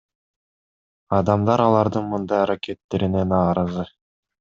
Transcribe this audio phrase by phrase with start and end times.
[1.19, 3.93] Адамдар алардын мындай аракеттерине нааразы.